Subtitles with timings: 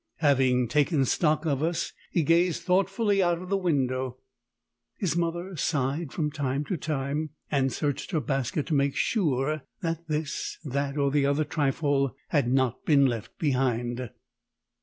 [0.21, 4.17] Having taken stock of us, he gazed thoughtfully out of window.
[4.97, 10.07] His mother sighed from time to time, and searched her basket to make sure that
[10.07, 14.09] this, that, or the other trifle had not been left behind.